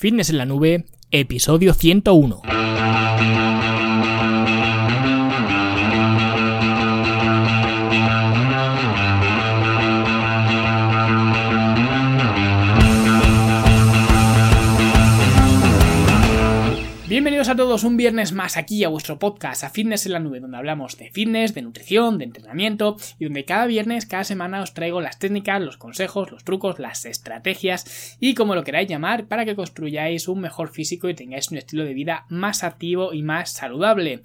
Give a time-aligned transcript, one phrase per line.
[0.00, 2.40] Fitness en la Nube, episodio 101.
[17.20, 20.40] Bienvenidos a todos un viernes más aquí a vuestro podcast, a Fitness en la Nube,
[20.40, 24.72] donde hablamos de fitness, de nutrición, de entrenamiento y donde cada viernes, cada semana os
[24.72, 29.44] traigo las técnicas, los consejos, los trucos, las estrategias y como lo queráis llamar para
[29.44, 33.52] que construyáis un mejor físico y tengáis un estilo de vida más activo y más
[33.52, 34.22] saludable.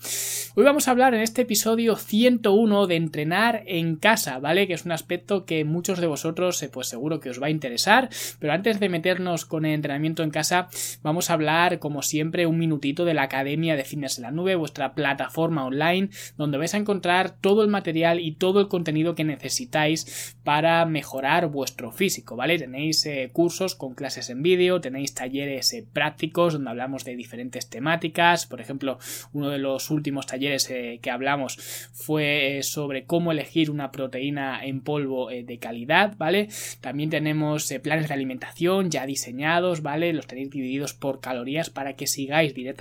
[0.55, 4.67] Hoy vamos a hablar en este episodio 101 de entrenar en casa, ¿vale?
[4.67, 7.49] Que es un aspecto que muchos de vosotros eh, pues seguro que os va a
[7.49, 8.07] interesar,
[8.39, 10.69] pero antes de meternos con el entrenamiento en casa,
[11.03, 14.55] vamos a hablar como siempre un minuto de la Academia de Fitness en la Nube,
[14.55, 19.23] vuestra plataforma online, donde vais a encontrar todo el material y todo el contenido que
[19.23, 22.59] necesitáis para mejorar vuestro físico, ¿vale?
[22.59, 27.69] Tenéis eh, cursos con clases en vídeo, tenéis talleres eh, prácticos donde hablamos de diferentes
[27.69, 28.99] temáticas, por ejemplo,
[29.33, 31.57] uno de los últimos talleres eh, que hablamos
[31.91, 36.49] fue sobre cómo elegir una proteína en polvo de calidad, ¿vale?
[36.81, 40.13] También tenemos planes de alimentación ya diseñados, ¿vale?
[40.13, 42.74] Los tenéis divididos por calorías para que sigáis directamente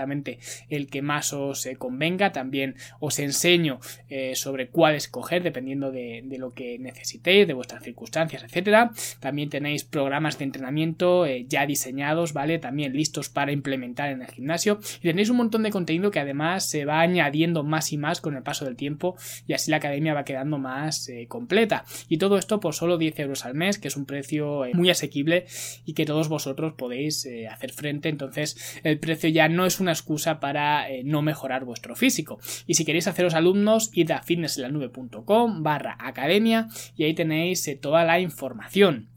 [0.68, 2.32] el que más os eh, convenga.
[2.32, 8.42] También os enseño eh, sobre cuál escoger dependiendo de, lo que necesitéis, de vuestras circunstancias,
[8.42, 8.90] etcétera.
[9.20, 12.58] También tenéis programas de entrenamiento eh, ya diseñados, ¿vale?
[12.58, 14.80] También listos para implementar en el gimnasio.
[14.98, 18.36] Y tenéis un montón de contenido que además se va añadiendo más y más con
[18.36, 21.84] el paso del tiempo y así la academia va quedando más completa.
[22.08, 25.46] Y todo esto por solo 10 euros al mes, que es un precio muy asequible
[25.84, 28.08] y que todos vosotros podéis hacer frente.
[28.08, 32.38] Entonces el precio ya no es una excusa para eh, no mejorar vuestro físico.
[32.66, 38.04] Y si queréis haceros alumnos, id a fitnessenlanube.com barra academia y ahí tenéis eh, toda
[38.04, 39.08] la información.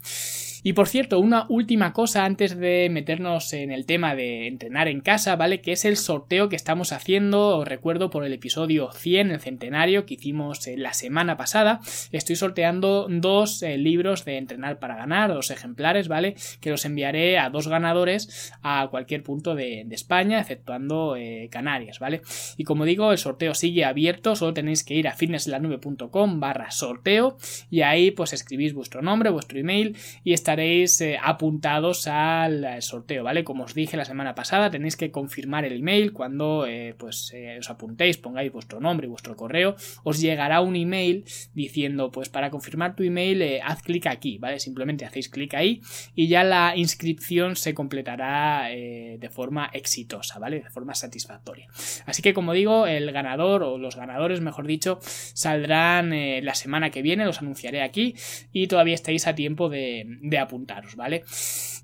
[0.68, 5.00] Y por cierto, una última cosa antes de meternos en el tema de entrenar en
[5.00, 5.62] casa, ¿vale?
[5.62, 10.06] Que es el sorteo que estamos haciendo, os recuerdo por el episodio 100, el centenario
[10.06, 11.80] que hicimos eh, la semana pasada.
[12.12, 16.36] Estoy sorteando dos eh, libros de entrenar para ganar, dos ejemplares, ¿vale?
[16.60, 22.24] Que los enviaré a dos ganadores a cualquier punto de, España, exceptuando eh, Canarias, ¿vale?
[22.58, 27.38] Y como digo, el sorteo sigue abierto, solo tenéis que ir a fitnesslanube.com barra sorteo
[27.70, 29.96] y ahí pues escribís vuestro nombre, vuestro email
[30.26, 33.44] y estaréis eh, apuntados al eh, sorteo, ¿vale?
[33.44, 37.70] Como os dije la semana pasada, tenéis que confirmar el email cuando eh, pues os
[37.70, 42.96] apuntéis, pongáis vuestro nombre y vuestro correo, os llegará un email diciendo, pues para confirmar
[42.96, 44.60] tu email, haz clic aquí, ¿vale?
[44.60, 45.82] Simplemente hacéis clic ahí
[46.16, 50.62] y ya la inscripción se completará de forma exitosa, ¿vale?
[50.62, 51.68] De forma satisfactoria.
[52.06, 56.12] Así que como digo, el ganador o los ganadores, mejor dicho, saldrán
[56.44, 58.16] la semana que viene, los anunciaré aquí
[58.52, 61.24] y todavía estáis a tiempo de apuntaros, ¿vale?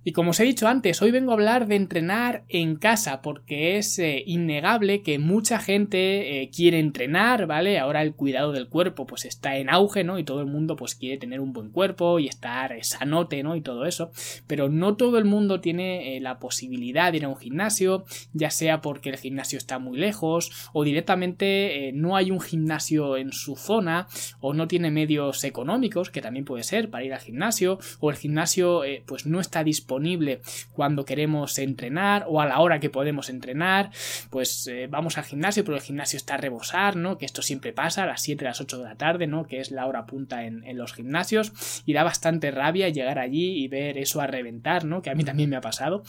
[0.06, 3.78] Y como os he dicho antes, hoy vengo a hablar de entrenar en casa, porque
[3.78, 7.80] es eh, innegable que mucha gente eh, quiere entrenar, ¿vale?
[7.80, 10.20] Ahora el cuidado del cuerpo pues está en auge, ¿no?
[10.20, 13.56] Y todo el mundo pues quiere tener un buen cuerpo y estar sanote, ¿no?
[13.56, 14.12] Y todo eso.
[14.46, 18.04] Pero no todo el mundo tiene eh, la posibilidad de ir a un gimnasio,
[18.34, 23.32] ya sea porque el gimnasio está muy lejos o directamente no hay un gimnasio en
[23.32, 24.08] su zona
[24.42, 28.18] o no tiene medios económicos, que también puede ser para ir al gimnasio, o el
[28.18, 30.42] gimnasio pues no está disponible disponible
[30.74, 33.92] cuando queremos entrenar o a la hora que podemos entrenar,
[34.30, 37.18] pues eh, vamos al gimnasio, pero el gimnasio está a rebosar, ¿no?
[37.18, 39.46] Que esto siempre pasa a las 7, a las 8 de la tarde, ¿no?
[39.46, 43.68] Que es la hora punta en, los gimnasios y da bastante rabia llegar allí y
[43.68, 45.04] ver eso a reventar, ¿no?
[45.04, 46.04] Que a mí también me ha pasado.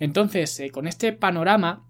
[0.00, 1.84] Entonces, eh, con este panorama,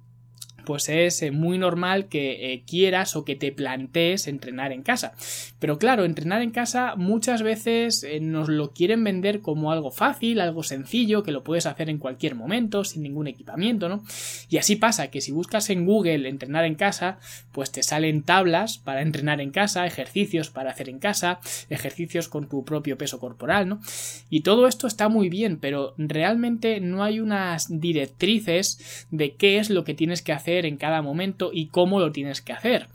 [0.69, 5.15] pues es eh, muy normal que eh, quieras o que te plantees entrenar en casa.
[5.59, 10.43] Pero claro, entrenar en casa muchas veces eh, nos lo quieren vender como algo fácil,
[10.43, 14.05] algo sencillo, que lo puedes hacer en cualquier momento, sin ningún equipamiento, ¿no?
[14.51, 17.19] Y así pasa que si buscas en Google entrenar en casa,
[17.53, 21.41] pues te salen tablas para entrenar en casa, ejercicios para hacer en casa,
[21.71, 23.81] ejercicios con tu propio peso corporal, ¿no?
[24.29, 29.71] Y todo esto está muy bien, pero realmente no hay unas directrices de qué es
[29.71, 32.89] lo que tienes que hacer en cada momento y cómo lo tienes que hacer.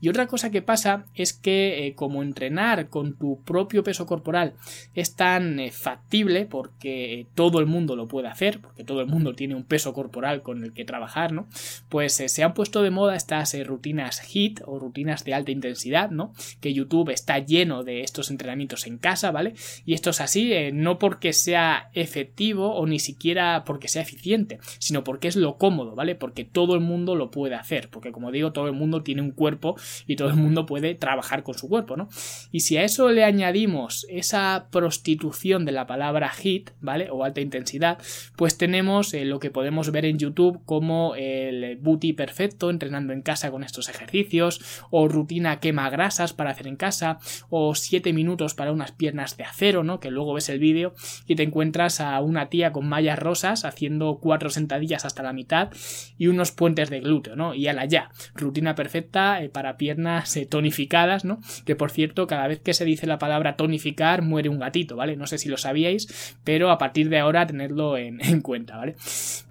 [0.00, 4.54] Y otra cosa que pasa es que eh, como entrenar con tu propio peso corporal
[4.94, 9.34] es tan eh, factible porque todo el mundo lo puede hacer, porque todo el mundo
[9.34, 11.48] tiene un peso corporal con el que trabajar, ¿no?
[11.88, 16.10] Pues eh, se han puesto de moda estas rutinas HIT o rutinas de alta intensidad,
[16.10, 16.32] ¿no?
[16.60, 19.54] Que YouTube está lleno de estos entrenamientos en casa, ¿vale?
[19.84, 25.04] Y esto es así no porque sea efectivo o ni siquiera porque sea eficiente, sino
[25.04, 26.14] porque es lo cómodo, ¿vale?
[26.14, 29.32] Porque todo el mundo lo puede hacer, porque como digo, todo el mundo tiene un
[29.32, 29.76] cuerpo
[30.06, 32.08] y todo el mundo puede trabajar con su cuerpo, ¿no?
[32.52, 37.08] Y si a eso le añadimos esa prostitución de la palabra HIT, ¿vale?
[37.10, 37.98] O alta intensidad,
[38.36, 43.22] pues tenemos eh, lo que podemos ver en YouTube como el booty perfecto, entrenando en
[43.22, 44.60] casa con estos ejercicios,
[44.90, 49.44] o rutina quema grasas para hacer en casa, o 7 minutos para unas piernas de
[49.44, 50.00] acero, ¿no?
[50.00, 50.94] Que luego ves el vídeo
[51.26, 55.70] y te encuentras a una tía con mallas rosas haciendo cuatro sentadillas hasta la mitad
[56.18, 57.54] y unos puentes de glúteo, ¿no?
[57.54, 61.40] Y a la ya, rutina perfecta eh, para piernas eh, tonificadas, ¿no?
[61.64, 65.16] Que por cierto, cada vez que se dice la palabra tonificar, muere un gatito, ¿vale?
[65.16, 68.94] No sé si lo sabíais, pero a partir de ahora tenedlo en, en cuenta, ¿vale?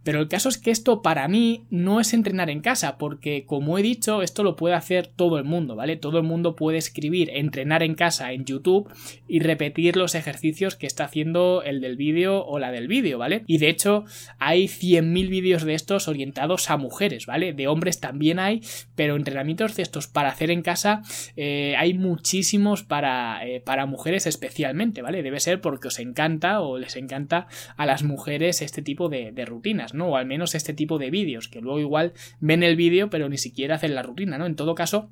[0.04, 3.78] Pero el caso es que esto para mí no es entrenar en casa, porque como
[3.78, 5.98] he dicho, esto lo puede hacer todo el mundo, ¿vale?
[5.98, 8.88] Todo el mundo puede escribir entrenar en casa en YouTube
[9.28, 13.44] y repetir los ejercicios que está haciendo el del vídeo o la del vídeo, ¿vale?
[13.48, 14.06] Y de hecho
[14.38, 17.54] hay 100.000 vídeos de estos orientados a mujeres, ¿vale?
[17.54, 18.62] De hombres también hay,
[18.96, 21.02] pero entrenamientos de estos para hacer en casa
[21.38, 25.24] eh, hay muchísimos para, eh, para mujeres especialmente, ¿vale?
[25.24, 29.46] Debe ser porque os encanta o les encanta a las mujeres este tipo de, de
[29.46, 30.10] rutinas, ¿no?
[30.10, 32.12] O al menos este tipo de vídeos, que luego igual
[32.42, 34.46] ven el vídeo pero ni siquiera hacen la rutina, ¿no?
[34.46, 35.10] En todo caso,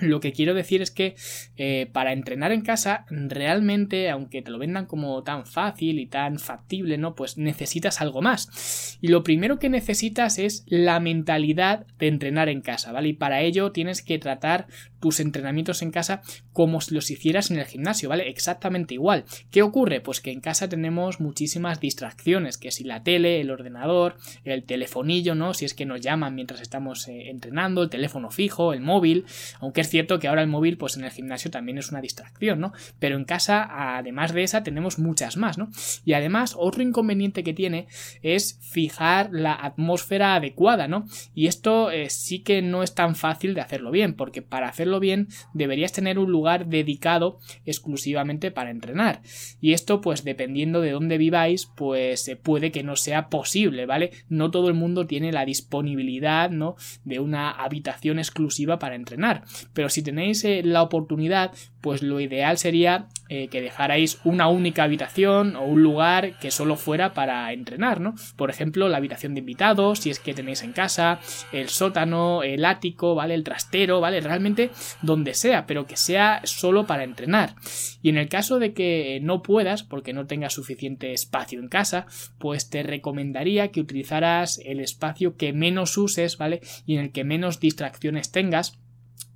[0.00, 1.14] lo que quiero decir es que
[1.56, 6.38] eh, para entrenar en casa, realmente, aunque te lo vendan como tan fácil y tan
[6.38, 7.14] factible, ¿no?
[7.14, 8.98] Pues necesitas algo más.
[9.00, 13.08] Y lo primero que necesitas es la mentalidad de entrenar en casa, ¿vale?
[13.08, 14.66] Y para ello tienes que tratar
[15.00, 16.22] tus entrenamientos en casa
[16.52, 18.28] como si los hicieras en el gimnasio, ¿vale?
[18.28, 19.24] Exactamente igual.
[19.50, 20.00] ¿Qué ocurre?
[20.00, 25.34] Pues que en casa tenemos muchísimas distracciones, que si la tele, el ordenador, el telefonillo,
[25.34, 25.54] ¿no?
[25.54, 29.24] Si es que nos llaman mientras estamos eh, entrenando, el teléfono fijo, el móvil,
[29.60, 32.60] aunque es cierto que ahora el móvil, pues en el gimnasio también es una distracción,
[32.60, 32.72] ¿no?
[32.98, 35.70] Pero en casa, además de esa, tenemos muchas más, ¿no?
[36.04, 37.88] Y además, otro inconveniente que tiene
[38.22, 41.06] es fijar la atmósfera adecuada, ¿no?
[41.34, 45.00] Y esto eh, sí que no es tan fácil de hacerlo bien, porque para hacerlo
[45.00, 49.22] bien, deberías tener un lugar dedicado exclusivamente para entrenar.
[49.60, 54.10] Y esto, pues dependiendo de dónde viváis, pues eh, puede que no sea posible, ¿vale?
[54.28, 56.76] No todo el mundo tiene la disponibilidad, ¿no?
[57.04, 59.44] De una habitación exclusiva para entrenar.
[59.88, 65.54] Si tenéis eh, la oportunidad, pues lo ideal sería eh, que dejarais una única habitación
[65.54, 68.16] o un lugar que solo fuera para entrenar, ¿no?
[68.34, 71.20] Por ejemplo, la habitación de invitados, si es que tenéis en casa,
[71.52, 73.34] el sótano, el ático, ¿vale?
[73.34, 74.20] El trastero, ¿vale?
[74.20, 77.54] Realmente donde sea, pero que sea solo para entrenar.
[78.02, 82.06] Y en el caso de que no puedas, porque no tengas suficiente espacio en casa,
[82.38, 86.62] pues te recomendaría que utilizaras el espacio que menos uses, ¿vale?
[86.84, 88.79] Y en el que menos distracciones tengas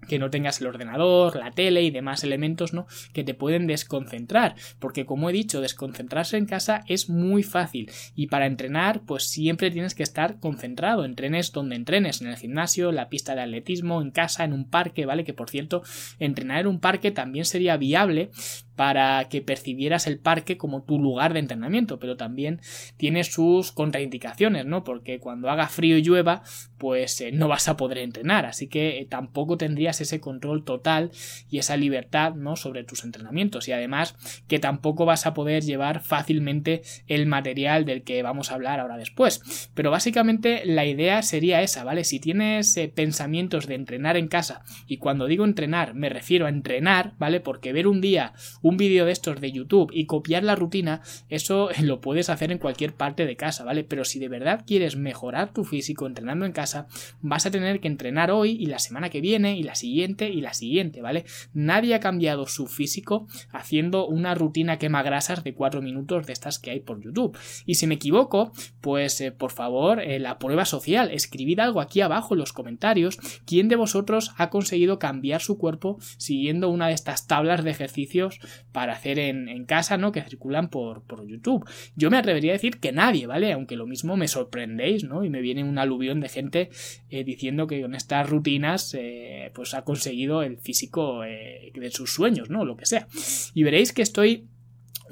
[0.07, 2.87] que no tengas el ordenador, la tele y demás elementos, ¿no?
[3.13, 8.27] Que te pueden desconcentrar, porque como he dicho, desconcentrarse en casa es muy fácil y
[8.29, 13.09] para entrenar, pues siempre tienes que estar concentrado, entrenes donde entrenes, en el gimnasio, la
[13.09, 15.25] pista de atletismo, en casa, en un parque, ¿vale?
[15.25, 15.83] Que por cierto,
[16.19, 18.31] entrenar en un parque también sería viable
[18.77, 22.61] para que percibieras el parque como tu lugar de entrenamiento, pero también
[22.97, 24.85] tiene sus contraindicaciones, ¿no?
[24.85, 26.43] Porque cuando haga frío y llueva,
[26.79, 31.11] pues eh, no vas a poder entrenar, así que eh, tampoco tendrías ese control total
[31.49, 32.57] y esa libertad, ¿no?
[32.57, 34.17] Sobre tus entrenamientos y además
[34.49, 38.97] que tampoco vas a poder llevar fácilmente el material del que vamos a hablar ahora
[38.97, 39.71] después.
[39.75, 42.05] Pero básicamente la idea sería esa, ¿vale?
[42.05, 46.51] Si tienes eh, pensamientos de entrenar en casa y cuando digo entrenar me refiero a
[46.51, 47.41] entrenar, ¿vale?
[47.41, 48.33] Porque ver un día
[48.65, 52.59] un vídeo de estos de YouTube y copiar la rutina, eso lo puedes hacer en
[52.59, 53.85] cualquier parte de casa, ¿vale?
[53.85, 56.89] Pero si de verdad quieres mejorar tu físico entrenando en casa,
[57.21, 60.41] vas a tener que entrenar hoy y la semana que viene y la siguiente y
[60.41, 61.27] la siguiente, ¿vale?
[61.53, 66.59] Nadie ha cambiado su físico haciendo una rutina quema grasas de 4 minutos de estas
[66.59, 67.37] que hay por YouTube.
[67.67, 72.01] Y si me equivoco, pues eh, por favor, eh, la prueba social, escribid algo aquí
[72.01, 76.95] abajo en los comentarios, quién de vosotros ha conseguido cambiar su cuerpo siguiendo una de
[76.95, 78.41] estas tablas de ejercicios
[78.73, 80.13] para hacer en, casa, ¿no?
[80.13, 81.69] Que circulan por, por, YouTube.
[81.97, 83.53] Yo me atrevería a decir que nadie, ¿vale?
[83.53, 85.25] Aunque lo mismo me sorprendéis, ¿no?
[85.25, 86.71] Y me viene un aluvión de gente
[87.09, 92.13] eh, diciendo que con estas rutinas, eh, pues ha conseguido el físico eh, de sus
[92.13, 92.65] sueños, ¿no?
[92.65, 93.07] Lo que sea.
[93.55, 94.49] Y veréis que estoy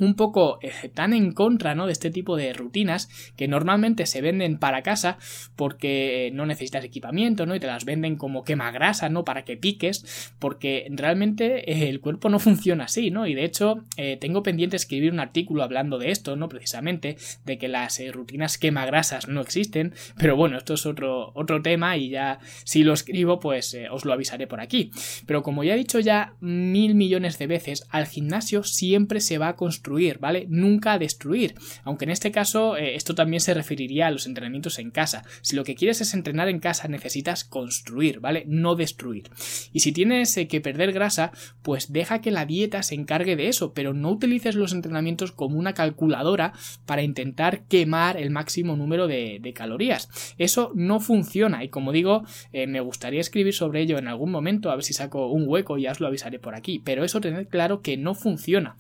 [0.03, 1.87] un poco eh, tan en contra ¿no?
[1.87, 5.19] de este tipo de rutinas que normalmente se venden para casa
[5.55, 7.55] porque no necesitas equipamiento ¿no?
[7.55, 9.25] y te las venden como quema grasa ¿no?
[9.25, 13.27] para que piques porque realmente eh, el cuerpo no funciona así ¿no?
[13.27, 16.49] y de hecho eh, tengo pendiente escribir un artículo hablando de esto ¿no?
[16.49, 21.63] precisamente de que las rutinas quema grasas no existen pero bueno esto es otro, otro
[21.63, 24.91] tema y ya si lo escribo pues os lo avisaré por aquí
[25.27, 29.49] pero como ya he dicho ya mil millones de veces al gimnasio siempre se va
[29.49, 30.47] a construir ¿vale?
[30.49, 31.55] Nunca destruir.
[31.85, 35.25] Aunque en este caso eh, esto también se referiría a los entrenamientos en casa.
[35.43, 38.45] Si lo que quieres es entrenar en casa, necesitas construir, ¿vale?
[38.47, 39.31] No destruir.
[39.73, 41.33] Y si tienes eh, que perder grasa,
[41.63, 45.59] pues deja que la dieta se encargue de eso, pero no utilices los entrenamientos como
[45.59, 46.53] una calculadora
[46.87, 50.09] para intentar quemar el máximo número de, calorías.
[50.39, 54.71] Eso no funciona y como digo, eh, me gustaría escribir sobre ello en algún momento,
[54.71, 57.21] a ver si saco un hueco y ya os lo avisaré por aquí, pero eso
[57.21, 58.77] tened claro que no funciona.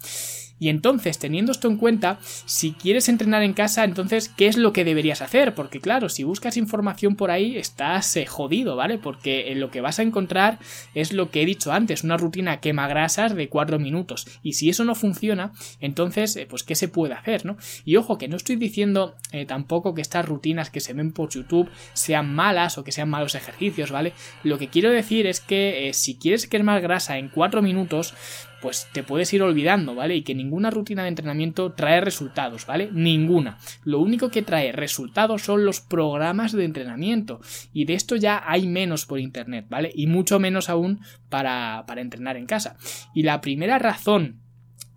[0.62, 4.73] Y entonces, teniendo esto en cuenta, si quieres entrenar en casa, entonces, ¿qué es lo
[4.73, 5.57] que deberías hacer?
[5.57, 8.97] Porque claro, si buscas información por ahí, estás eh, jodido, ¿vale?
[8.97, 10.61] Porque eh, lo que vas a encontrar
[10.95, 14.38] es lo que he dicho antes, una rutina quema grasas de 4 minutos.
[14.45, 15.50] Y si eso no funciona,
[15.81, 17.57] entonces, eh, pues, ¿qué se puede hacer, no?
[17.85, 19.16] Y ojo, que no estoy diciendo
[19.49, 23.35] tampoco que estas rutinas que se ven por YouTube sean malas o que sean malos
[23.35, 24.12] ejercicios, ¿vale?
[24.45, 28.14] Lo que quiero decir es que si quieres quemar grasa en 4 minutos,
[28.62, 30.14] pues te puedes ir olvidando, ¿vale?
[30.16, 32.88] Y que ninguna rutina de entrenamiento trae resultados, ¿vale?
[32.92, 33.59] Ninguna.
[33.85, 37.40] Lo único que trae resultados son los programas de entrenamiento.
[37.73, 39.90] Y de esto ya hay menos por internet, ¿vale?
[39.95, 42.76] Y mucho menos aún para, para entrenar en casa.
[43.14, 44.41] Y la primera razón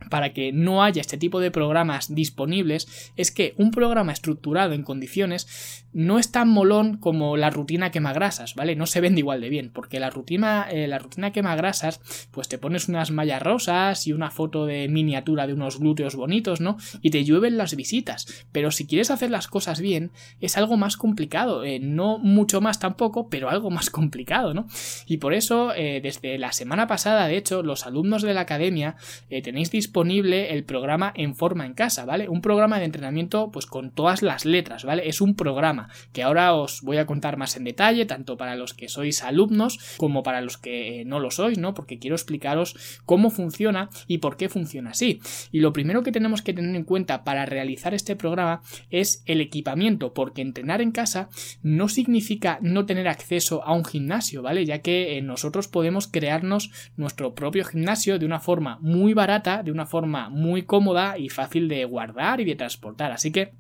[0.10, 4.84] para que no haya este tipo de programas disponibles es que un programa estructurado en
[4.84, 8.76] condiciones no es tan molón como la rutina quema grasas, ¿vale?
[8.76, 12.50] No se vende igual de bien, porque la rutina, eh, la rutina quema grasas, pues
[12.50, 16.76] te pones unas mallas rosas y una foto de miniatura de unos glúteos bonitos, ¿no?
[17.02, 18.46] Y te llueven las visitas.
[18.52, 22.80] Pero si quieres hacer las cosas bien, es algo más complicado, eh, no mucho más
[22.80, 24.68] tampoco, pero algo más complicado, ¿no?
[25.06, 28.98] Y por eso, eh, desde la semana pasada, de hecho, los alumnos de la academia
[29.30, 32.28] tenéis disponible el programa en forma en casa, ¿vale?
[32.28, 35.08] Un programa de entrenamiento, pues con todas las letras, ¿vale?
[35.08, 38.74] Es un programa que ahora os voy a contar más en detalle, tanto para los
[38.74, 41.74] que sois alumnos como para los que no lo sois, ¿no?
[41.74, 42.76] Porque quiero explicaros
[43.06, 45.20] cómo funciona y por qué funciona así.
[45.52, 49.42] Y lo primero que tenemos que tener en cuenta para realizar este programa es el
[49.42, 51.30] equipamiento, porque entrenar en casa
[51.64, 54.66] no significa no tener acceso a un gimnasio, ¿vale?
[54.66, 59.72] Ya que eh, nosotros podemos crearnos nuestro propio gimnasio de una forma muy barata, de
[59.72, 63.12] una forma muy cómoda y fácil de guardar y de transportar.
[63.12, 63.54] Así que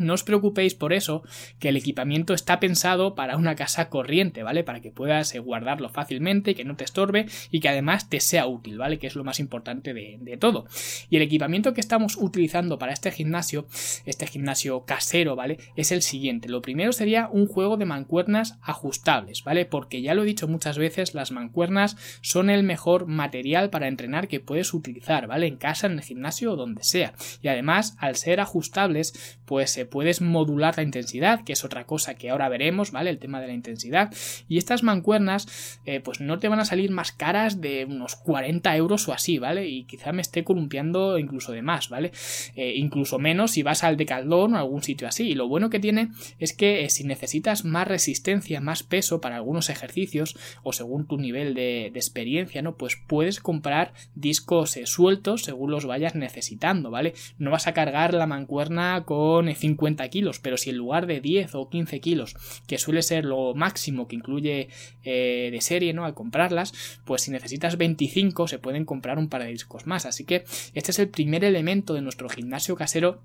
[0.00, 1.22] no os preocupéis por eso,
[1.58, 4.64] que el equipamiento está pensado para una casa corriente, ¿vale?
[4.64, 8.46] Para que puedas eh, guardarlo fácilmente, que no te estorbe y que además te sea
[8.46, 8.98] útil, ¿vale?
[8.98, 10.66] Que es lo más importante de, de, todo.
[11.10, 13.66] Y el equipamiento que estamos utilizando para este gimnasio,
[14.06, 15.58] este gimnasio casero, ¿vale?
[15.76, 16.48] Es el siguiente.
[16.48, 19.66] Lo primero sería un juego de mancuernas ajustables, ¿vale?
[19.66, 24.28] Porque ya lo he dicho muchas veces, las mancuernas son el mejor material para entrenar
[24.28, 25.46] que puedes utilizar, ¿vale?
[25.46, 27.12] En casa, en el gimnasio o donde sea.
[27.42, 32.14] Y además, al ser ajustables, pues se puedes modular la intensidad, que es otra cosa
[32.14, 33.10] que ahora veremos, ¿vale?
[33.10, 34.12] El tema de la intensidad.
[34.48, 38.74] Y estas mancuernas, eh, pues no te van a salir más caras de unos 40
[38.76, 39.68] euros o así, ¿vale?
[39.68, 42.12] Y quizá me esté columpiando incluso de más, ¿vale?
[42.56, 45.28] Eh, incluso menos si vas al Decathlon o algún sitio así.
[45.28, 49.36] Y lo bueno que tiene es que eh, si necesitas más resistencia, más peso para
[49.36, 52.76] algunos ejercicios o según tu nivel de, experiencia, ¿no?
[52.76, 57.14] Pues puedes comprar discos sueltos según los vayas necesitando, ¿vale?
[57.38, 59.48] No vas a cargar la mancuerna con
[59.80, 63.54] 50 kilos, pero si en lugar de 10 o 15 kilos, que suele ser lo
[63.54, 64.68] máximo que incluye
[65.04, 66.04] eh, de serie, ¿no?
[66.04, 70.06] Al comprarlas, pues si necesitas 25 se pueden comprar un par de discos más.
[70.06, 70.44] Así que
[70.74, 73.22] este es el primer elemento de nuestro gimnasio casero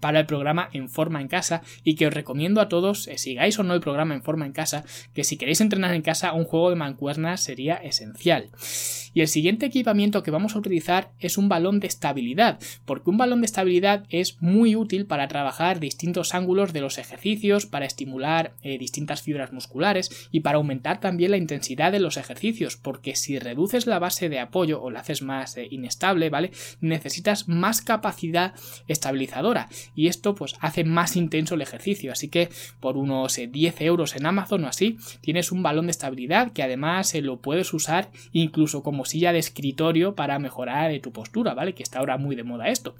[0.00, 3.58] para el programa en forma en casa y que os recomiendo a todos, eh, sigáis
[3.58, 4.84] o no el programa en forma en casa,
[5.14, 8.50] que si queréis entrenar en casa un juego de mancuernas sería esencial.
[9.14, 13.16] Y el siguiente equipamiento que vamos a utilizar es un balón de estabilidad, porque un
[13.16, 18.54] balón de estabilidad es muy útil para trabajar distintos ángulos de los ejercicios, para estimular
[18.62, 23.38] eh, distintas fibras musculares y para aumentar también la intensidad de los ejercicios, porque si
[23.38, 26.50] reduces la base de apoyo o la haces más eh, inestable, ¿vale?
[26.80, 28.54] Necesitas más capacidad
[28.88, 32.48] estabilizadora y esto pues hace más intenso el ejercicio, así que
[32.80, 36.62] por unos 10 eh, euros en Amazon o así tienes un balón de estabilidad que
[36.62, 41.74] además lo puedes usar incluso como silla de escritorio para mejorar eh, tu postura, ¿vale?
[41.74, 42.94] Que está ahora muy de moda esto.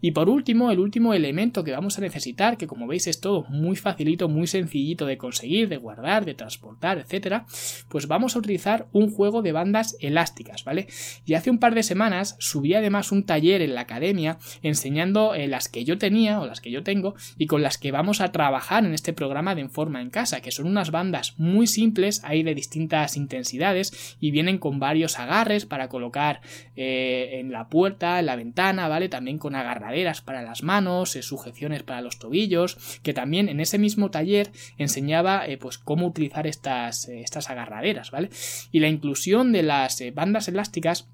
[0.00, 3.44] Y por último, el último elemento que vamos a necesitar, que como veis es todo
[3.48, 7.46] muy facilito, muy sencillito de conseguir, de guardar, de transportar, etcétera,
[7.88, 10.86] pues vamos a utilizar un juego de bandas elásticas, ¿vale?
[11.26, 15.46] Y hace un par de semanas subí además un taller en la academia enseñando eh,
[15.48, 18.32] las que yo tenía o las que yo tengo y con las que vamos a
[18.32, 22.22] trabajar en este programa de En Forma en Casa, que son unas bandas muy simples,
[22.24, 26.40] hay de distintas intensidades y vienen con varios agarres para colocar
[26.76, 29.08] eh, en la puerta, en la ventana, ¿vale?
[29.08, 33.78] También con agarraderas para las manos, eh, sujeciones para los tobillos, que también en ese
[33.78, 38.30] mismo taller enseñaba eh, pues cómo utilizar estas, estas agarraderas, ¿vale?
[38.70, 41.08] Y la inclusión de las bandas elásticas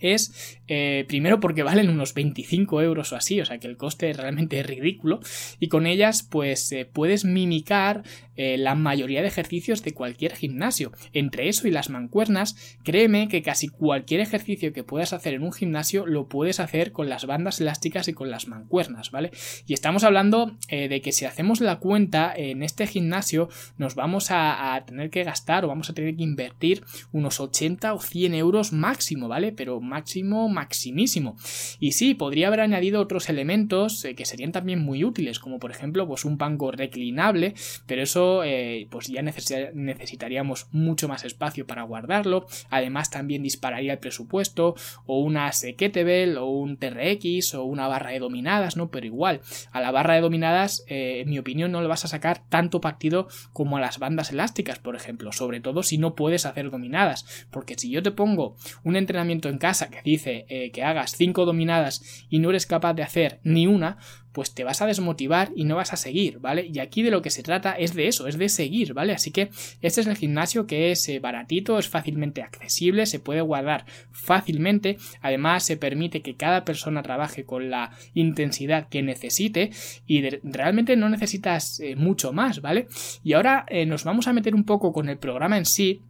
[0.00, 4.12] es eh, primero porque valen unos 25 euros o así, o sea que el coste
[4.12, 5.20] realmente es ridículo
[5.58, 8.02] y con ellas pues eh, puedes mimicar
[8.36, 10.92] eh, la mayoría de ejercicios de cualquier gimnasio.
[11.12, 15.52] Entre eso y las mancuernas, créeme que casi cualquier ejercicio que puedas hacer en un
[15.52, 19.30] gimnasio lo puedes hacer con las bandas elásticas y con las mancuernas, ¿vale?
[19.66, 24.74] Y estamos hablando de que si hacemos la cuenta en este gimnasio nos vamos a,
[24.74, 28.72] a tener que gastar o vamos a tener que invertir unos 80 o 100 euros
[28.72, 29.52] máximo, ¿vale?
[29.52, 31.36] Pero máximo, maximísimo.
[31.78, 35.70] Y sí, podría haber añadido otros elementos eh, que serían también muy útiles, como por
[35.70, 37.54] ejemplo, pues un banco reclinable,
[37.86, 42.46] pero eso eh, pues ya necesitaríamos mucho más espacio para guardarlo.
[42.70, 44.74] Además, también dispararía el presupuesto,
[45.06, 48.90] o una kettlebell, o un TRX, o una barra de dominadas, ¿no?
[48.90, 52.08] Pero igual, a la barra de dominadas, eh, en mi opinión, no le vas a
[52.08, 56.46] sacar tanto partido como a las bandas elásticas, por ejemplo, sobre todo si no puedes
[56.46, 60.82] hacer dominadas, porque si yo te pongo un entrenamiento en casa que dice eh, que
[60.82, 63.98] hagas cinco dominadas y no eres capaz de hacer ni una,
[64.32, 66.68] pues te vas a desmotivar y no vas a seguir, ¿vale?
[66.72, 69.12] Y aquí de lo que se trata es de eso, es de seguir, ¿vale?
[69.12, 69.50] Así que
[69.80, 74.96] este es el gimnasio que es eh, baratito, es fácilmente accesible, se puede guardar fácilmente,
[75.20, 79.70] además se permite que cada persona trabaje con la intensidad que necesite
[80.06, 82.86] y realmente no necesitas eh, mucho más, ¿vale?
[83.24, 86.02] Y ahora nos vamos a meter un poco con el programa en sí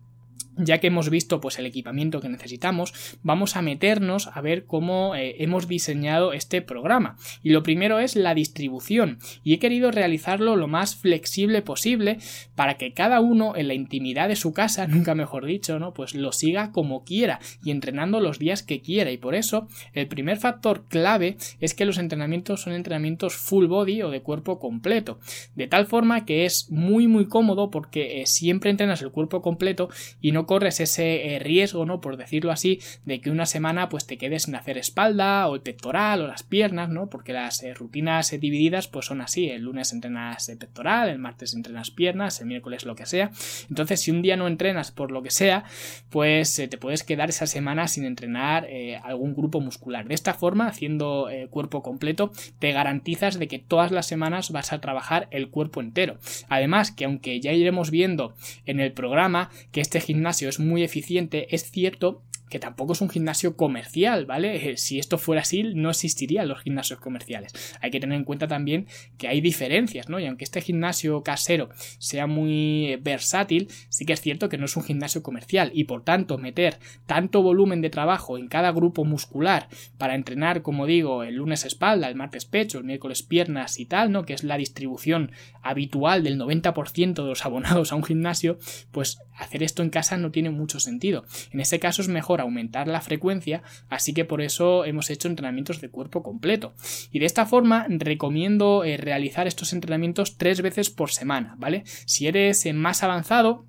[0.58, 5.14] ya que hemos visto pues el equipamiento que necesitamos, vamos a meternos a ver cómo
[5.14, 7.16] eh, hemos diseñado este programa.
[7.42, 9.18] Y lo primero es la distribución.
[9.44, 12.18] Y he querido realizarlo lo más flexible posible
[12.54, 15.94] para que cada uno en la intimidad de su casa, nunca mejor dicho, ¿no?
[15.94, 19.10] Pues lo siga como quiera y entrenando los días que quiera.
[19.10, 24.02] Y por eso, el primer factor clave es que los entrenamientos son entrenamientos full body
[24.02, 25.20] o de cuerpo completo.
[25.54, 29.88] De tal forma que es muy muy cómodo porque eh, siempre entrenas el cuerpo completo
[30.20, 32.00] y no corres ese eh, riesgo, ¿no?
[32.00, 35.60] Por decirlo así, de que una semana pues te quedes sin hacer espalda o el
[35.60, 37.10] pectoral o las piernas, ¿no?
[37.10, 41.52] Porque las eh, rutinas eh, divididas pues son así, el lunes entrenas pectoral, el martes
[41.52, 43.30] entrenas piernas, el miércoles lo que sea.
[43.68, 45.64] Entonces, si un día no entrenas por lo que sea,
[46.08, 48.66] pues te puedes quedar esa semana sin entrenar
[49.04, 50.08] algún grupo muscular.
[50.08, 54.80] De esta forma, haciendo cuerpo completo, te garantizas de que todas las semanas vas a
[54.80, 56.16] trabajar el cuerpo entero.
[56.48, 61.52] Además, que aunque ya iremos viendo en el programa que este gimnasio es muy eficiente,
[61.54, 64.70] es cierto que tampoco es un gimnasio comercial, ¿vale?
[64.70, 67.52] Eh, si esto fuera así, no existirían los gimnasios comerciales.
[67.80, 70.18] Hay que tener en cuenta también que hay diferencias, ¿no?
[70.18, 74.76] Y aunque este gimnasio casero sea muy versátil, sí que es cierto que no es
[74.76, 79.68] un gimnasio comercial y por tanto meter tanto volumen de trabajo en cada grupo muscular
[79.98, 84.12] para entrenar, como digo, el lunes espalda, el martes pecho, el miércoles piernas y tal,
[84.12, 84.24] ¿no?
[84.24, 85.32] Que es la distribución
[85.62, 88.58] habitual del 90% de los abonados a un gimnasio,
[88.92, 91.24] pues hacer esto en casa no tiene mucho sentido.
[91.52, 95.80] En este caso es mejor aumentar la frecuencia, así que por eso hemos hecho entrenamientos
[95.80, 96.74] de cuerpo completo.
[97.10, 101.84] Y de esta forma recomiendo eh, realizar estos entrenamientos tres veces por semana, ¿vale?
[102.06, 103.66] Si eres eh, más avanzado,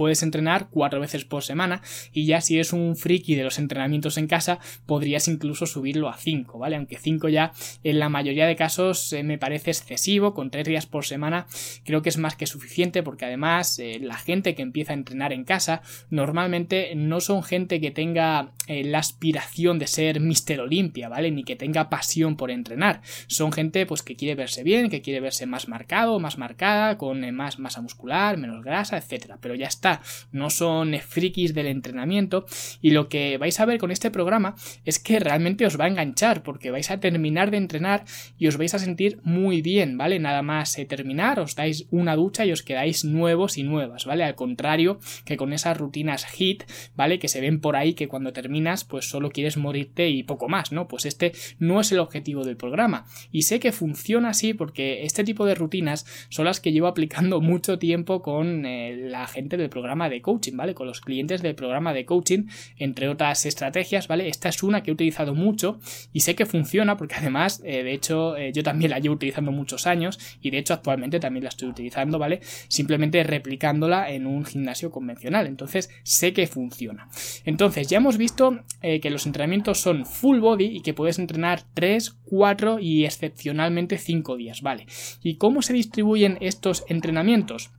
[0.00, 4.16] puedes entrenar cuatro veces por semana y ya si es un friki de los entrenamientos
[4.16, 6.76] en casa podrías incluso subirlo a cinco, ¿vale?
[6.76, 7.52] Aunque cinco ya
[7.84, 11.46] en la mayoría de casos eh, me parece excesivo, con tres días por semana
[11.84, 15.34] creo que es más que suficiente porque además eh, la gente que empieza a entrenar
[15.34, 21.10] en casa normalmente no son gente que tenga eh, la aspiración de ser Mister Olimpia,
[21.10, 21.30] ¿vale?
[21.30, 25.20] Ni que tenga pasión por entrenar, son gente pues que quiere verse bien, que quiere
[25.20, 29.89] verse más marcado, más marcada, con más masa muscular, menos grasa, etcétera, pero ya está,
[30.32, 32.46] no son frikis del entrenamiento
[32.80, 35.88] y lo que vais a ver con este programa es que realmente os va a
[35.88, 38.04] enganchar porque vais a terminar de entrenar
[38.38, 40.18] y os vais a sentir muy bien, ¿vale?
[40.18, 44.24] Nada más eh, terminar, os dais una ducha y os quedáis nuevos y nuevas, ¿vale?
[44.24, 46.64] Al contrario que con esas rutinas HIT,
[46.96, 47.18] ¿vale?
[47.18, 50.72] Que se ven por ahí que cuando terminas pues solo quieres morirte y poco más,
[50.72, 50.88] ¿no?
[50.88, 55.24] Pues este no es el objetivo del programa y sé que funciona así porque este
[55.24, 59.70] tipo de rutinas son las que llevo aplicando mucho tiempo con eh, la gente del
[59.70, 60.74] programa de coaching, ¿vale?
[60.74, 64.28] Con los clientes del programa de coaching, entre otras estrategias, ¿vale?
[64.28, 65.80] Esta es una que he utilizado mucho
[66.12, 69.52] y sé que funciona porque además, eh, de hecho, eh, yo también la llevo utilizando
[69.52, 72.40] muchos años y de hecho actualmente también la estoy utilizando, ¿vale?
[72.68, 75.46] Simplemente replicándola en un gimnasio convencional.
[75.46, 77.08] Entonces, sé que funciona.
[77.44, 81.64] Entonces, ya hemos visto eh, que los entrenamientos son full body y que puedes entrenar
[81.74, 84.86] 3, 4 y excepcionalmente 5 días, ¿vale?
[85.22, 87.70] ¿Y cómo se distribuyen estos entrenamientos?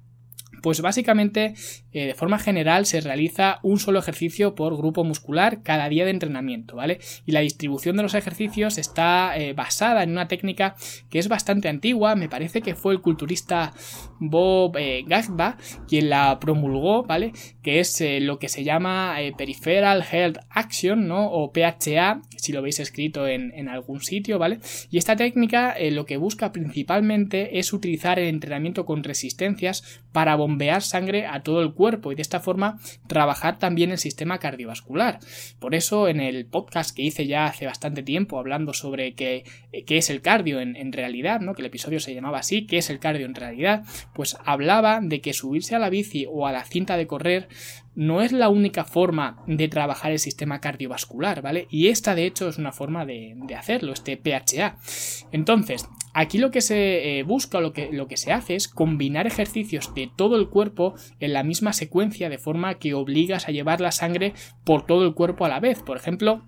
[0.62, 1.56] Pues básicamente,
[1.94, 6.12] eh, de forma general, se realiza un solo ejercicio por grupo muscular cada día de
[6.12, 7.00] entrenamiento, ¿vale?
[7.26, 10.76] Y la distribución de los ejercicios está eh, basada en una técnica
[11.10, 13.74] que es bastante antigua, me parece que fue el culturista
[14.20, 17.34] Bob eh, Gagba quien la promulgó, ¿vale?
[17.62, 21.30] Que es lo que se llama Peripheral Health Action, ¿no?
[21.30, 24.60] O PHA, si lo veis escrito en, en algún sitio, ¿vale?
[24.90, 30.82] Y esta técnica lo que busca principalmente es utilizar el entrenamiento con resistencias para bombear
[30.82, 31.81] sangre a todo el cuerpo
[32.12, 35.20] y de esta forma trabajar también el sistema cardiovascular.
[35.60, 39.44] Por eso en el podcast que hice ya hace bastante tiempo hablando sobre qué,
[39.88, 41.56] qué es el cardio en, en, realidad, ¿no?
[41.56, 45.22] que el episodio se llamaba así, qué es el cardio en realidad, pues hablaba de
[45.22, 47.48] que subirse a la bici o a la cinta de correr
[47.96, 51.68] no es la única forma de trabajar el sistema cardiovascular, ¿vale?
[51.70, 54.78] Y esta de hecho es una forma de, hacerlo, este PHA.
[55.32, 59.28] Entonces, aquí lo que se eh, busca, lo que, lo que se hace es combinar
[59.28, 63.82] ejercicios de todo el cuerpo en la misma secuencia, de forma que obligas a llevar
[63.82, 65.82] la sangre por todo el cuerpo a la vez.
[65.82, 66.44] Por ejemplo,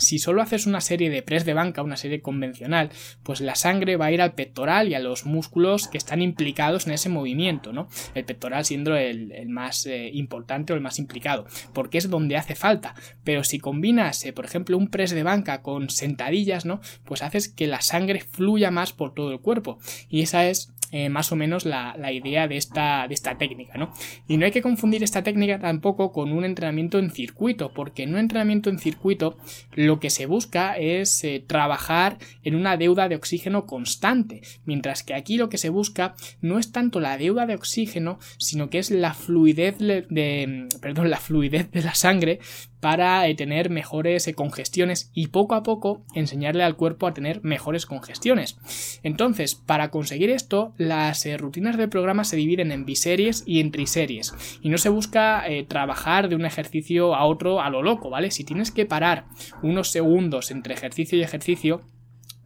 [0.00, 2.90] si solo haces una serie de press de banca, una serie convencional,
[3.22, 6.86] pues la sangre va a ir al pectoral y a los músculos que están implicados
[6.86, 7.88] en ese movimiento, ¿no?
[8.14, 12.54] El pectoral siendo el, más eh, importante o el más implicado, porque es donde hace
[12.54, 12.94] falta.
[13.24, 16.80] Pero si combinas, eh, por ejemplo, un press de banca con sentadillas, ¿no?
[17.04, 19.78] Pues haces que la sangre fluya más por todo el cuerpo.
[20.08, 23.92] Y esa es eh, más o menos la, idea de esta, de esta técnica, ¿no?
[24.26, 28.14] Y no hay que confundir esta técnica tampoco con un entrenamiento en circuito, porque en
[28.14, 29.38] un entrenamiento en circuito
[29.74, 35.14] lo que se busca es eh, trabajar en una deuda de oxígeno constante, mientras que
[35.14, 38.90] aquí lo que se busca no es tanto la deuda de oxígeno, sino que es
[38.90, 42.40] la fluidez de, perdón, la fluidez de la sangre
[42.80, 47.42] para eh, tener mejores eh, congestiones y poco a poco enseñarle al cuerpo a tener
[47.44, 48.58] mejores congestiones.
[49.02, 53.70] Entonces, para conseguir esto, las eh, rutinas del programa se dividen en biseries y en
[53.70, 58.30] triseries y no se busca trabajar de un ejercicio a otro a lo loco, ¿vale?
[58.30, 59.26] Si tienes que parar
[59.62, 61.82] unos segundos entre ejercicio y ejercicio,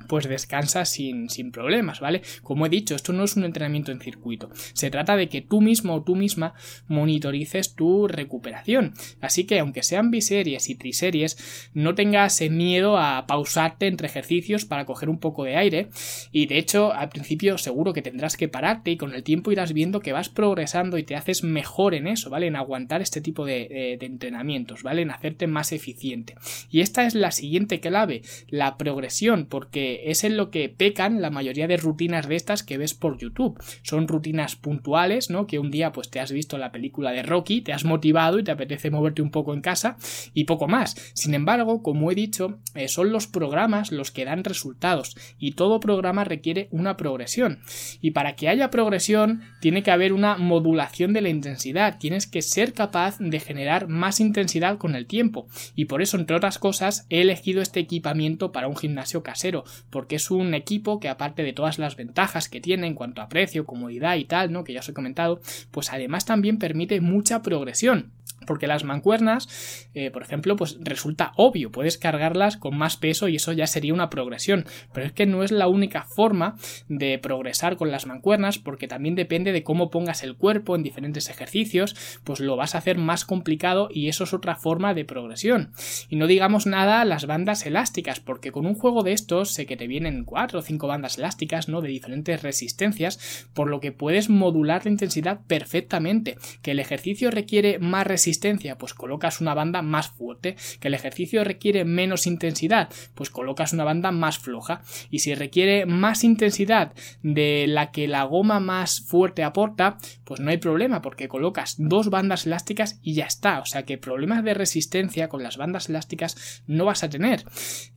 [0.09, 2.23] pues descansa sin, sin, problemas, ¿vale?
[2.43, 4.51] Como he dicho, esto no es un entrenamiento en circuito.
[4.73, 6.55] Se trata de que tú mismo o tú misma
[6.89, 8.95] monitorices tu recuperación.
[9.21, 14.85] Así que aunque sean biseries y triseries, no tengas miedo a pausarte entre ejercicios para
[14.85, 15.89] coger un poco de aire.
[16.33, 19.73] Y de hecho, al principio seguro que tendrás que pararte y con el tiempo irás
[19.73, 22.47] viendo que vas progresando y te haces mejor en eso, ¿vale?
[22.47, 25.03] En aguantar este tipo de, de entrenamientos, ¿vale?
[25.03, 26.35] En hacerte más eficiente.
[26.71, 31.31] Y esta es la siguiente clave, la progresión, porque es en lo que pecan la
[31.31, 33.61] mayoría de rutinas de estas que ves por YouTube.
[33.83, 35.47] Son rutinas puntuales, ¿no?
[35.47, 38.45] Que un día pues te has visto la película de Rocky, te has motivado y
[38.45, 39.97] te apetece moverte un poco en casa
[40.33, 40.97] y poco más.
[41.15, 45.81] Sin embargo, como he dicho, eh, son los programas los que dan resultados y todo
[45.81, 47.61] programa requiere una progresión.
[48.01, 52.43] Y para que haya progresión tiene que haber una modulación de la intensidad, tienes que
[52.43, 55.47] ser capaz de generar más intensidad con el tiempo.
[55.75, 60.17] Y por eso, entre otras cosas, he elegido este equipamiento para un gimnasio casero, porque
[60.17, 63.67] es un equipo que aparte de todas las ventajas que tiene en cuanto a precio,
[63.67, 64.65] comodidad y tal, ¿no?
[64.65, 68.13] Que ya os he comentado, pues además también permite mucha progresión.
[68.47, 73.37] Porque las mancuernas, eh, por ejemplo, pues resulta obvio, puedes cargarlas con más peso y
[73.37, 74.67] eso ya sería una progresión.
[74.93, 76.57] Pero es que no es la única forma
[76.89, 81.29] de progresar con las mancuernas, porque también depende de cómo pongas el cuerpo en diferentes
[81.29, 85.73] ejercicios, pues lo vas a hacer más complicado y eso es otra forma de progresión.
[86.09, 89.77] Y no digamos nada las bandas elásticas, porque con un juego de estos sé que
[89.77, 91.81] te vienen cuatro o cinco bandas elásticas, ¿no?
[91.81, 96.37] De diferentes resistencias, por lo que puedes modular la intensidad perfectamente.
[96.63, 98.34] Que el ejercicio requiere más resistencia
[98.79, 100.57] pues colocas una banda más fuerte.
[100.81, 104.83] Que el ejercicio requiere menos intensidad, pues colocas una banda más floja.
[105.11, 106.93] Y si requiere más intensidad
[107.23, 112.11] de la que la goma más fuerte aporta, pues no hay problema, porque colocas dos
[112.11, 113.61] bandas elásticas y ya está.
[113.61, 117.45] O sea que problemas de resistencia con las bandas elásticas no vas a tener.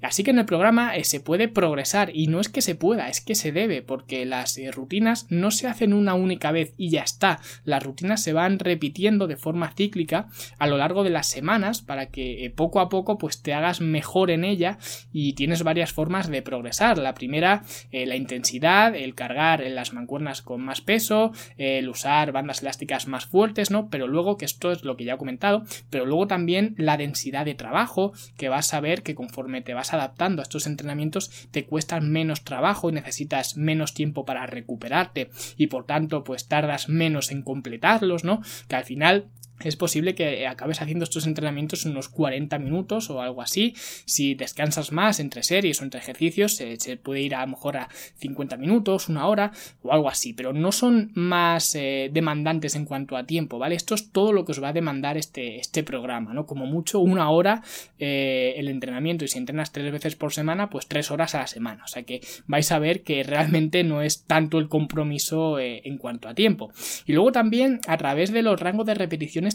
[0.02, 3.10] Así que en el programa eh, se puede progresar y no es que se pueda,
[3.10, 6.89] es que se debe, porque las eh, rutinas no se hacen una única vez y
[6.89, 7.39] ya está.
[7.63, 10.27] Las rutinas se van repitiendo de forma cíclica
[10.58, 13.82] a lo largo de las semanas para que eh, poco a poco pues te hagas
[13.82, 14.78] mejor en ella
[15.12, 16.98] y tienes varias formas de progresar.
[16.98, 22.32] La primera, eh, la intensidad, el cargar en las mancuernas con más peso, el usar
[22.32, 23.90] bandas elásticas más fuertes, ¿no?
[23.90, 27.46] Pero luego, que esto es lo que ya he comentado, pero luego también la densidad
[27.46, 31.66] de trabajo, que vas a ver que conforme te vas adaptando a estos entrenamientos te
[31.66, 37.32] cuestan menos trabajo y necesitas menos tiempo para recuperarte y por tanto pues tardas menos
[37.32, 38.42] en completarlos, ¿no?
[38.68, 39.28] Que al final
[39.62, 43.74] es posible que acabes haciendo estos entrenamientos en unos 40 minutos o algo así.
[44.06, 47.89] Si descansas más entre series o entre ejercicios, se, puede ir a lo mejor a
[48.17, 53.17] 50 minutos, una hora o algo así, pero no son más eh, demandantes en cuanto
[53.17, 53.76] a tiempo, ¿vale?
[53.76, 56.46] Esto es todo lo que os va a demandar este, este programa, ¿no?
[56.46, 57.63] Como mucho una hora
[58.00, 61.48] eh, el entrenamiento y si entrenas tres veces por semana, pues tres horas a la
[61.48, 61.84] semana.
[61.84, 65.98] O sea que vais a ver que realmente no es tanto el compromiso eh, en
[65.98, 66.72] cuanto a tiempo.
[67.06, 68.93] Y luego también a través de los rangos de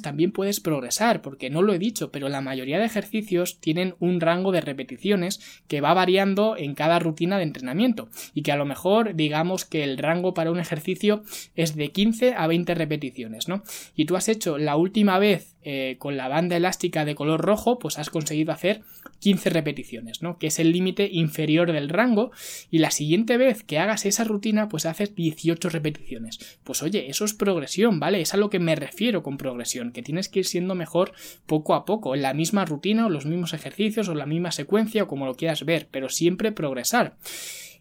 [0.00, 4.20] también puedes progresar, porque no lo he dicho, pero la mayoría de ejercicios tienen un
[4.20, 8.64] rango de repeticiones que va variando en cada rutina de entrenamiento y que a lo
[8.64, 11.22] mejor digamos que el rango para un ejercicio
[11.56, 13.62] es de 15 a 20 repeticiones, ¿no?
[13.94, 17.78] Y tú has hecho la última vez eh, con la banda elástica de color rojo,
[17.78, 18.82] pues has conseguido hacer
[19.20, 20.38] 15 repeticiones, ¿no?
[20.38, 22.32] Que es el límite inferior del rango.
[22.70, 26.58] Y la siguiente vez que hagas esa rutina, pues haces 18 repeticiones.
[26.64, 28.20] Pues oye, eso es progresión, ¿vale?
[28.20, 31.12] Es a lo que me refiero con progresión, que tienes que ir siendo mejor
[31.46, 35.04] poco a poco, en la misma rutina o los mismos ejercicios o la misma secuencia
[35.04, 37.16] o como lo quieras ver, pero siempre progresar.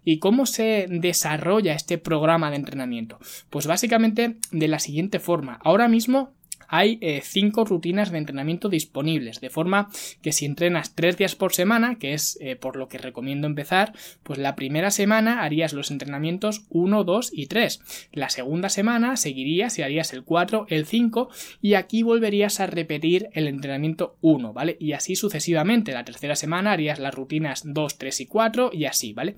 [0.03, 3.19] ¿Y cómo se desarrolla este programa de entrenamiento?
[3.49, 5.59] Pues básicamente de la siguiente forma.
[5.63, 6.33] Ahora mismo
[6.71, 9.89] hay eh, cinco rutinas de entrenamiento disponibles, de forma
[10.21, 13.91] que si entrenas tres días por semana, que es eh, por lo que recomiendo empezar,
[14.23, 18.07] pues la primera semana harías los entrenamientos 1, 2 y 3.
[18.13, 21.29] La segunda semana seguirías y harías el 4, el 5
[21.61, 24.77] y aquí volverías a repetir el entrenamiento 1, ¿vale?
[24.79, 25.91] Y así sucesivamente.
[25.91, 29.35] La tercera semana harías las rutinas 2, 3 y 4 y así, ¿vale?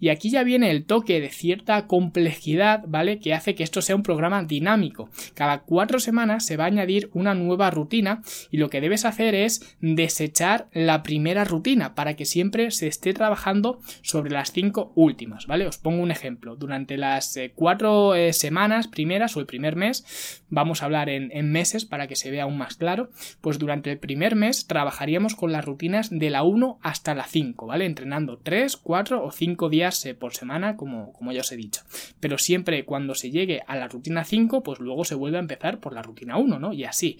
[0.00, 3.18] Y aquí ya viene el toque de cierta complejidad, ¿vale?
[3.18, 5.10] Que hace que esto sea un programa dinámico.
[5.34, 9.76] Cada cuatro semanas se va añadir una nueva rutina y lo que debes hacer es
[9.80, 15.66] desechar la primera rutina para que siempre se esté trabajando sobre las cinco últimas, ¿vale?
[15.66, 16.56] Os pongo un ejemplo.
[16.56, 21.30] Durante las eh, cuatro eh, semanas primeras o el primer mes, vamos a hablar en,
[21.50, 25.52] meses para que se vea aún más claro, pues durante el primer mes trabajaríamos con
[25.52, 27.86] las rutinas de la 1 hasta la 5, ¿vale?
[27.86, 31.82] Entrenando 3, 4 o 5 días eh, por semana, como, como ya os he dicho.
[32.20, 35.80] Pero siempre cuando se llegue a la rutina 5, pues luego se vuelve a empezar
[35.80, 37.18] por la rutina 1, y así.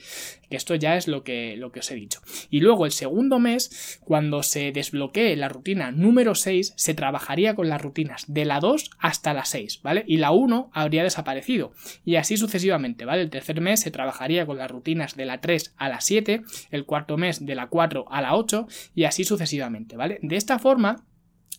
[0.50, 2.20] Esto ya es lo que, lo que os he dicho.
[2.50, 7.68] Y luego el segundo mes, cuando se desbloquee la rutina número 6, se trabajaría con
[7.68, 10.04] las rutinas de la 2 hasta la 6, ¿vale?
[10.06, 11.72] Y la 1 habría desaparecido.
[12.04, 13.22] Y así sucesivamente, ¿vale?
[13.22, 16.84] El tercer mes se trabajaría con las rutinas de la 3 a la 7, el
[16.84, 20.18] cuarto mes de la 4 a la 8 y así sucesivamente, ¿vale?
[20.22, 21.04] De esta forma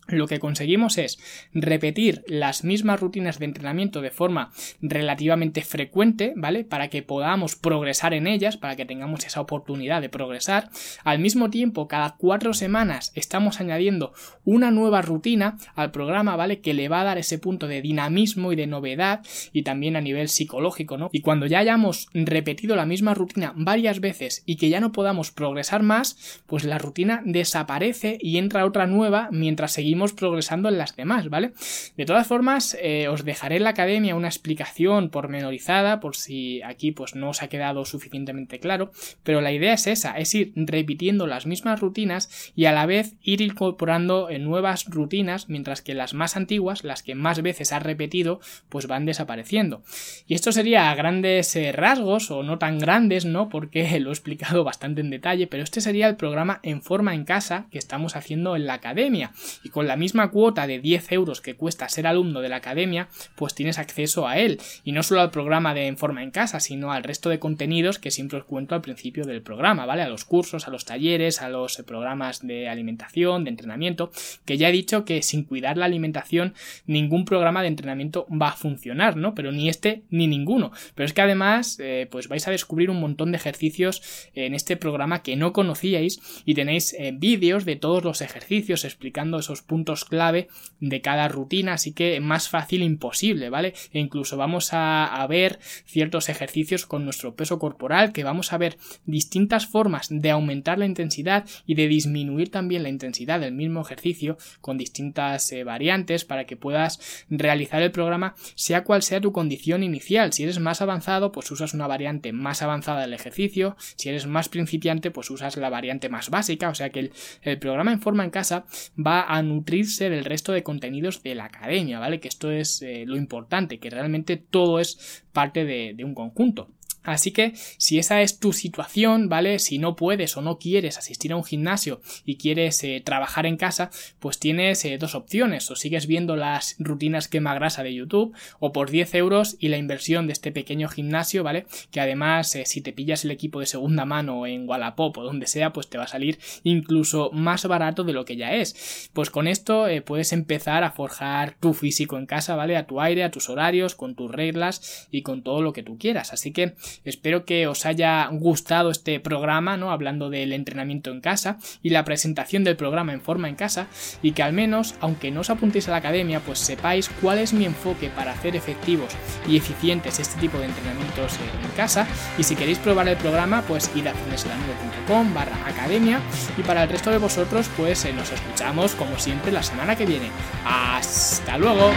[0.07, 1.19] lo que conseguimos es
[1.53, 6.63] repetir las mismas rutinas de entrenamiento de forma relativamente frecuente, ¿vale?
[6.63, 10.69] Para que podamos progresar en ellas, para que tengamos esa oportunidad de progresar.
[11.03, 16.59] Al mismo tiempo, cada cuatro semanas estamos añadiendo una nueva rutina al programa, ¿vale?
[16.61, 19.21] Que le va a dar ese punto de dinamismo y de novedad
[19.53, 21.09] y también a nivel psicológico, ¿no?
[21.13, 25.31] Y cuando ya hayamos repetido la misma rutina varias veces y que ya no podamos
[25.31, 30.95] progresar más, pues la rutina desaparece y entra otra nueva mientras seguimos progresando en las
[30.95, 31.53] demás, ¿vale?
[31.97, 36.91] De todas formas, eh, os dejaré en la academia una explicación pormenorizada por si aquí
[36.91, 38.91] pues no os ha quedado suficientemente claro,
[39.23, 43.15] pero la idea es esa, es ir repitiendo las mismas rutinas y a la vez
[43.21, 47.83] ir incorporando eh, nuevas rutinas, mientras que las más antiguas, las que más veces has
[47.83, 49.83] repetido, pues van desapareciendo.
[50.27, 53.49] Y esto sería a grandes eh, rasgos, o no tan grandes, ¿no?
[53.49, 57.25] Porque lo he explicado bastante en detalle, pero este sería el programa en forma en
[57.25, 59.31] casa que estamos haciendo en la academia.
[59.63, 63.09] Y con la misma cuota de 10 euros que cuesta ser alumno de la academia,
[63.35, 64.59] pues tienes acceso a él.
[64.83, 67.99] Y no solo al programa de En Forma en Casa, sino al resto de contenidos
[67.99, 70.01] que siempre os cuento al principio del programa, ¿vale?
[70.01, 74.11] A los cursos, a los talleres, a los eh, programas de alimentación, de entrenamiento,
[74.45, 76.53] que ya he dicho que sin cuidar la alimentación
[76.85, 79.35] ningún programa de entrenamiento va a funcionar, ¿no?
[79.35, 80.71] Pero ni este ni ninguno.
[80.95, 84.01] Pero es que además, eh, pues vais a descubrir un montón de ejercicios
[84.33, 89.39] en este programa que no conocíais y tenéis eh, vídeos de todos los ejercicios explicando
[89.39, 90.49] esos puntos clave
[90.81, 93.73] de cada rutina, así que más fácil imposible, ¿vale?
[93.93, 98.77] E incluso vamos a, ver ciertos ejercicios con nuestro peso corporal, que vamos a ver
[99.05, 104.37] distintas formas de aumentar la intensidad y de disminuir también la intensidad del mismo ejercicio
[104.59, 109.83] con distintas eh, variantes para que puedas realizar el programa sea cual sea tu condición
[109.83, 110.33] inicial.
[110.33, 113.77] Si eres más avanzado, pues usas una variante más avanzada del ejercicio.
[113.95, 116.67] Si eres más principiante, pues usas la variante más básica.
[116.67, 118.65] O sea que el, el programa en forma en casa
[118.97, 122.19] va a nutrirse del resto de contenidos de la academia, ¿vale?
[122.19, 126.69] Que esto es eh, lo importante, que realmente todo es parte de, un conjunto.
[127.03, 129.57] Así que si esa es tu situación, ¿vale?
[129.59, 133.57] Si no puedes o no quieres asistir a un gimnasio y quieres eh, trabajar en
[133.57, 135.69] casa, pues tienes eh, dos opciones.
[135.71, 139.77] O sigues viendo las rutinas quema grasa de YouTube o por 10 euros y la
[139.77, 141.65] inversión de este pequeño gimnasio, ¿vale?
[141.91, 145.47] Que además eh, si te pillas el equipo de segunda mano en Wallapop o donde
[145.47, 149.09] sea, pues te va a salir incluso más barato de lo que ya es.
[149.13, 152.77] Pues con esto puedes empezar a forjar tu físico en casa, ¿vale?
[152.77, 155.97] A tu aire, a tus horarios, con tus reglas y con todo lo que tú
[155.97, 156.33] quieras.
[156.33, 159.91] Así que Espero que os haya gustado este programa, ¿no?
[159.91, 163.87] Hablando del entrenamiento en casa y la presentación del programa en forma en casa
[164.21, 167.53] y que al menos, aunque no os apuntéis a la academia, pues sepáis cuál es
[167.53, 169.13] mi enfoque para hacer efectivos
[169.47, 173.91] y eficientes este tipo de entrenamientos en casa y si queréis probar el programa, pues
[173.95, 176.19] id a fitnesslanube.com barra academia
[176.57, 180.05] y para el resto de vosotros, pues eh, nos escuchamos como siempre la semana que
[180.05, 180.29] viene.
[180.65, 181.91] ¡Hasta luego!